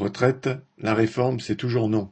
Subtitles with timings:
[0.00, 0.48] Retraite,
[0.78, 2.10] la réforme, c'est toujours non.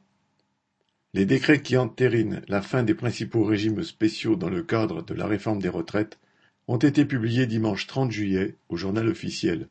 [1.14, 5.26] Les décrets qui entérinent la fin des principaux régimes spéciaux dans le cadre de la
[5.26, 6.18] réforme des retraites
[6.66, 9.68] ont été publiés dimanche 30 juillet au journal officiel.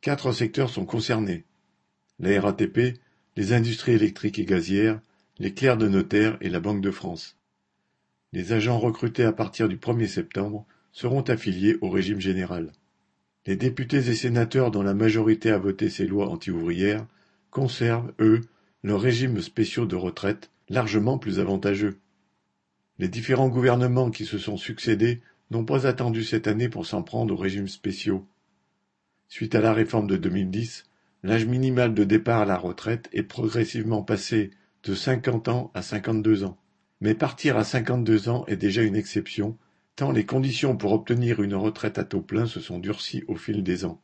[0.00, 1.44] Quatre secteurs sont concernés.
[2.18, 2.98] La RATP,
[3.36, 5.02] les industries électriques et gazières,
[5.38, 7.36] les clercs de notaire et la Banque de France.
[8.32, 12.72] Les agents recrutés à partir du 1er septembre seront affiliés au régime général.
[13.44, 17.06] Les députés et sénateurs dont la majorité a voté ces lois anti-ouvrières
[17.52, 18.40] conservent, eux,
[18.82, 22.00] leurs régimes spéciaux de retraite, largement plus avantageux.
[22.98, 25.20] Les différents gouvernements qui se sont succédés
[25.52, 28.26] n'ont pas attendu cette année pour s'en prendre aux régimes spéciaux.
[29.28, 30.84] Suite à la réforme de 2010,
[31.22, 34.50] l'âge minimal de départ à la retraite est progressivement passé
[34.82, 36.58] de 50 ans à 52 ans.
[37.00, 39.58] Mais partir à 52 ans est déjà une exception,
[39.94, 43.62] tant les conditions pour obtenir une retraite à taux plein se sont durcies au fil
[43.62, 44.00] des ans.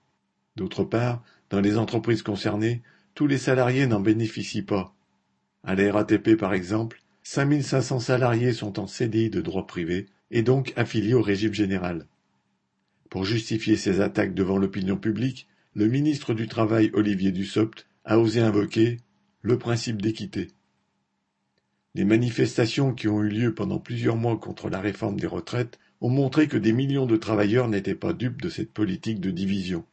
[0.57, 2.83] D'autre part, dans les entreprises concernées,
[3.19, 4.95] tous les salariés n'en bénéficient pas.
[5.65, 10.73] À la RATP par exemple, 5500 salariés sont en CDI de droit privé et donc
[10.77, 12.07] affiliés au régime général.
[13.11, 18.41] Pour justifier ces attaques devant l'opinion publique, le ministre du Travail Olivier Dussopt a osé
[18.41, 18.99] invoquer
[19.43, 20.47] le principe d'équité.
[21.97, 26.11] Les manifestations qui ont eu lieu pendant plusieurs mois contre la réforme des retraites ont
[26.11, 29.85] montré que des millions de travailleurs n'étaient pas dupes de cette politique de division.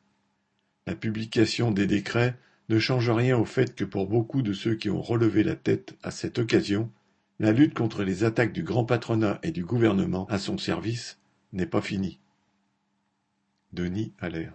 [0.85, 2.38] La publication des décrets
[2.69, 5.95] ne change rien au fait que pour beaucoup de ceux qui ont relevé la tête
[6.03, 6.91] à cette occasion,
[7.39, 11.19] la lutte contre les attaques du grand patronat et du gouvernement à son service
[11.53, 12.19] n'est pas finie.
[13.73, 14.53] Denis Allaire